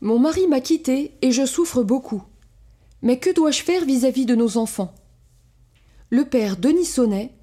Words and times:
Mon 0.00 0.20
mari 0.20 0.46
m'a 0.46 0.60
quitté 0.60 1.16
et 1.22 1.32
je 1.32 1.44
souffre 1.44 1.82
beaucoup. 1.82 2.22
Mais 3.02 3.18
que 3.18 3.34
dois-je 3.34 3.62
faire 3.62 3.84
vis-à-vis 3.84 4.26
de 4.26 4.36
nos 4.36 4.56
enfants? 4.56 4.94
Le 6.10 6.24
père 6.24 6.56
Denis 6.56 6.84
Sonnet 6.84 7.34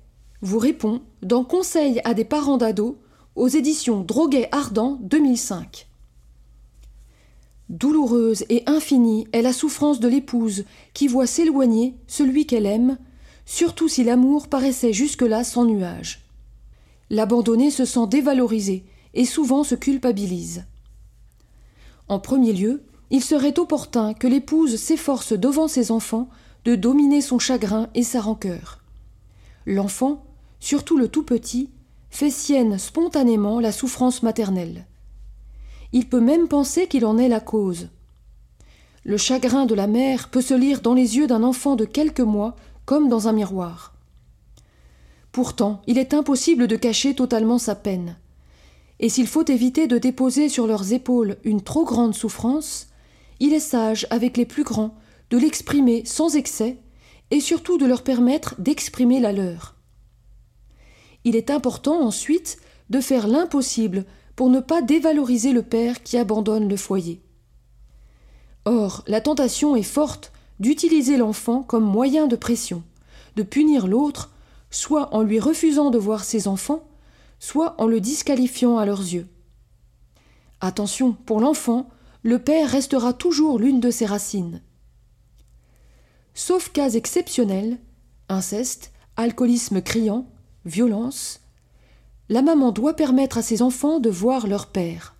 vous 0.41 0.59
répond 0.59 1.01
dans 1.21 1.43
Conseil 1.43 1.99
à 2.05 2.13
des 2.13 2.23
parents 2.23 2.57
d'ados 2.57 2.95
aux 3.35 3.49
éditions 3.49 4.01
Droguet 4.01 4.47
Ardent 4.53 4.97
2005. 5.01 5.87
Douloureuse 7.67 8.45
et 8.49 8.63
infinie 8.67 9.27
est 9.33 9.41
la 9.41 9.51
souffrance 9.51 9.99
de 9.99 10.07
l'épouse 10.07 10.63
qui 10.93 11.07
voit 11.07 11.27
s'éloigner 11.27 11.95
celui 12.07 12.45
qu'elle 12.45 12.67
aime, 12.67 12.97
surtout 13.45 13.89
si 13.89 14.03
l'amour 14.03 14.47
paraissait 14.47 14.93
jusque-là 14.93 15.43
sans 15.43 15.65
nuage. 15.65 16.21
L'abandonné 17.09 17.69
se 17.69 17.83
sent 17.83 18.07
dévalorisé 18.07 18.85
et 19.13 19.25
souvent 19.25 19.63
se 19.63 19.75
culpabilise. 19.75 20.63
En 22.07 22.19
premier 22.19 22.53
lieu, 22.53 22.83
il 23.09 23.23
serait 23.23 23.59
opportun 23.59 24.13
que 24.13 24.27
l'épouse 24.27 24.75
s'efforce 24.75 25.33
devant 25.33 25.67
ses 25.67 25.91
enfants 25.91 26.29
de 26.65 26.75
dominer 26.75 27.21
son 27.21 27.39
chagrin 27.39 27.89
et 27.93 28.03
sa 28.03 28.21
rancœur. 28.21 28.79
L'enfant, 29.65 30.25
surtout 30.59 30.97
le 30.97 31.07
tout 31.07 31.23
petit, 31.23 31.69
fait 32.09 32.29
sienne 32.29 32.77
spontanément 32.77 33.59
la 33.59 33.71
souffrance 33.71 34.23
maternelle. 34.23 34.85
Il 35.91 36.07
peut 36.07 36.21
même 36.21 36.47
penser 36.47 36.87
qu'il 36.87 37.05
en 37.05 37.17
est 37.17 37.27
la 37.27 37.39
cause. 37.39 37.89
Le 39.03 39.17
chagrin 39.17 39.65
de 39.65 39.75
la 39.75 39.87
mère 39.87 40.29
peut 40.29 40.41
se 40.41 40.53
lire 40.53 40.81
dans 40.81 40.93
les 40.93 41.17
yeux 41.17 41.27
d'un 41.27 41.43
enfant 41.43 41.75
de 41.75 41.85
quelques 41.85 42.21
mois 42.21 42.55
comme 42.85 43.09
dans 43.09 43.27
un 43.27 43.33
miroir. 43.33 43.93
Pourtant, 45.31 45.81
il 45.85 45.97
est 45.97 46.13
impossible 46.13 46.67
de 46.67 46.75
cacher 46.75 47.13
totalement 47.13 47.57
sa 47.57 47.75
peine. 47.75 48.17
Et 48.99 49.09
s'il 49.09 49.27
faut 49.27 49.45
éviter 49.45 49.87
de 49.87 49.97
déposer 49.97 50.49
sur 50.49 50.67
leurs 50.67 50.93
épaules 50.93 51.37
une 51.43 51.61
trop 51.61 51.83
grande 51.83 52.15
souffrance, 52.15 52.87
il 53.39 53.53
est 53.53 53.59
sage, 53.59 54.07
avec 54.09 54.37
les 54.37 54.45
plus 54.45 54.63
grands, 54.63 54.95
de 55.29 55.37
l'exprimer 55.37 56.03
sans 56.05 56.35
excès, 56.35 56.77
et 57.31 57.39
surtout 57.39 57.77
de 57.77 57.85
leur 57.85 58.03
permettre 58.03 58.55
d'exprimer 58.59 59.19
la 59.19 59.33
leur. 59.33 59.75
Il 61.23 61.35
est 61.35 61.49
important 61.49 62.01
ensuite 62.01 62.57
de 62.89 63.01
faire 63.01 63.27
l'impossible 63.27 64.05
pour 64.35 64.49
ne 64.49 64.59
pas 64.59 64.81
dévaloriser 64.81 65.51
le 65.51 65.63
père 65.63 66.03
qui 66.03 66.17
abandonne 66.17 66.69
le 66.69 66.77
foyer. 66.77 67.21
Or, 68.65 69.03
la 69.07 69.21
tentation 69.21 69.75
est 69.75 69.83
forte 69.83 70.31
d'utiliser 70.59 71.17
l'enfant 71.17 71.63
comme 71.63 71.83
moyen 71.83 72.27
de 72.27 72.35
pression, 72.35 72.83
de 73.35 73.43
punir 73.43 73.87
l'autre, 73.87 74.31
soit 74.69 75.13
en 75.13 75.21
lui 75.21 75.39
refusant 75.39 75.89
de 75.89 75.97
voir 75.97 76.23
ses 76.23 76.47
enfants, 76.47 76.87
soit 77.45 77.79
en 77.79 77.85
le 77.85 78.01
disqualifiant 78.01 78.79
à 78.79 78.87
leurs 78.87 79.01
yeux. 79.01 79.27
Attention, 80.61 81.13
pour 81.13 81.39
l'enfant, 81.39 81.89
le 82.23 82.39
père 82.39 82.71
restera 82.71 83.13
toujours 83.13 83.59
l'une 83.59 83.79
de 83.79 83.91
ses 83.91 84.07
racines. 84.07 84.63
Sauf 86.33 86.71
cas 86.71 86.89
exceptionnels, 86.89 87.77
inceste, 88.29 88.91
alcoolisme 89.15 89.83
criant, 89.83 90.25
violence, 90.65 91.41
la 92.29 92.41
maman 92.41 92.71
doit 92.71 92.95
permettre 92.95 93.37
à 93.37 93.43
ses 93.43 93.61
enfants 93.61 93.99
de 93.99 94.09
voir 94.09 94.47
leur 94.47 94.65
père. 94.71 95.15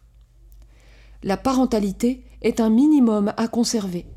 La 1.22 1.38
parentalité 1.38 2.26
est 2.42 2.60
un 2.60 2.72
minimum 2.72 3.36
à 3.38 3.48
conserver. 3.48 4.08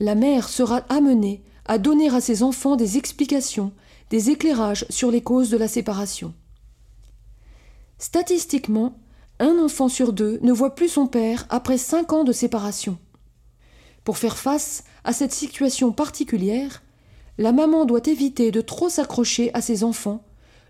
La 0.00 0.14
mère 0.14 0.50
sera 0.50 0.82
amenée 0.90 1.42
à 1.64 1.78
donner 1.78 2.10
à 2.10 2.20
ses 2.20 2.42
enfants 2.42 2.76
des 2.76 2.98
explications, 2.98 3.72
des 4.10 4.28
éclairages 4.28 4.84
sur 4.90 5.10
les 5.10 5.22
causes 5.22 5.48
de 5.48 5.56
la 5.56 5.68
séparation. 5.68 6.34
Statistiquement, 8.02 8.98
un 9.38 9.60
enfant 9.60 9.88
sur 9.88 10.12
deux 10.12 10.40
ne 10.42 10.52
voit 10.52 10.74
plus 10.74 10.88
son 10.88 11.06
père 11.06 11.46
après 11.50 11.78
cinq 11.78 12.12
ans 12.12 12.24
de 12.24 12.32
séparation. 12.32 12.98
Pour 14.02 14.18
faire 14.18 14.38
face 14.38 14.82
à 15.04 15.12
cette 15.12 15.32
situation 15.32 15.92
particulière, 15.92 16.82
la 17.38 17.52
maman 17.52 17.84
doit 17.84 18.04
éviter 18.06 18.50
de 18.50 18.60
trop 18.60 18.88
s'accrocher 18.88 19.54
à 19.54 19.60
ses 19.60 19.84
enfants 19.84 20.24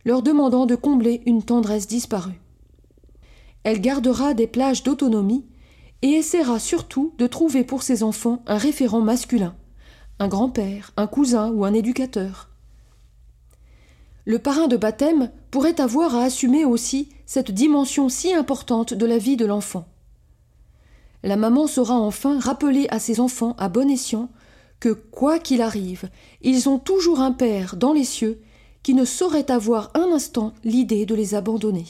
leur 0.04 0.20
demandant 0.20 0.66
de 0.66 0.74
combler 0.74 1.22
une 1.24 1.42
tendresse 1.42 1.86
disparue. 1.86 2.38
Elle 3.64 3.80
gardera 3.80 4.34
des 4.34 4.46
plages 4.46 4.82
d'autonomie 4.82 5.46
et 6.02 6.10
essaiera 6.10 6.58
surtout 6.58 7.14
de 7.16 7.26
trouver 7.26 7.64
pour 7.64 7.82
ses 7.82 8.02
enfants 8.02 8.42
un 8.46 8.58
référent 8.58 9.00
masculin, 9.00 9.56
un 10.18 10.28
grand-père, 10.28 10.92
un 10.98 11.06
cousin 11.06 11.50
ou 11.50 11.64
un 11.64 11.72
éducateur. 11.72 12.50
Le 14.24 14.38
parrain 14.38 14.68
de 14.68 14.76
baptême 14.76 15.32
pourrait 15.50 15.80
avoir 15.80 16.14
à 16.14 16.22
assumer 16.22 16.64
aussi 16.64 17.08
cette 17.32 17.50
dimension 17.50 18.10
si 18.10 18.34
importante 18.34 18.92
de 18.92 19.06
la 19.06 19.16
vie 19.16 19.38
de 19.38 19.46
l'enfant. 19.46 19.86
La 21.22 21.36
maman 21.36 21.66
saura 21.66 21.94
enfin 21.94 22.38
rappeler 22.38 22.86
à 22.90 22.98
ses 22.98 23.20
enfants 23.20 23.56
à 23.56 23.70
bon 23.70 23.88
escient 23.88 24.28
que, 24.80 24.90
quoi 24.90 25.38
qu'il 25.38 25.62
arrive, 25.62 26.10
ils 26.42 26.68
ont 26.68 26.78
toujours 26.78 27.20
un 27.20 27.32
père 27.32 27.76
dans 27.76 27.94
les 27.94 28.04
cieux 28.04 28.42
qui 28.82 28.92
ne 28.92 29.06
saurait 29.06 29.50
avoir 29.50 29.90
un 29.94 30.12
instant 30.12 30.52
l'idée 30.62 31.06
de 31.06 31.14
les 31.14 31.34
abandonner. 31.34 31.86